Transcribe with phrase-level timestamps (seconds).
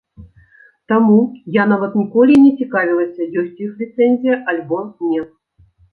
[0.93, 1.17] Таму,
[1.57, 5.21] я нават ніколі і не цікавілася ёсць у іх ліцэнзія альбо не.